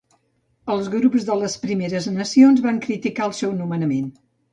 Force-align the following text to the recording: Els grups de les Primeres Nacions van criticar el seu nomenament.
Els 0.75 0.87
grups 0.93 1.27
de 1.27 1.35
les 1.41 1.57
Primeres 1.65 2.07
Nacions 2.13 2.63
van 2.67 2.79
criticar 2.87 3.27
el 3.27 3.35
seu 3.41 3.53
nomenament. 3.59 4.09